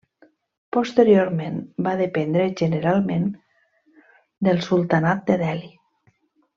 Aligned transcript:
Posteriorment 0.77 1.59
va 1.89 1.93
dependre 2.01 2.47
generalment 2.63 3.29
del 4.51 4.65
sultanat 4.73 5.27
de 5.31 5.41
Delhi. 5.49 5.75